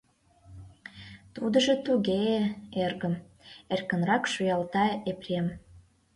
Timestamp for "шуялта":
4.33-4.85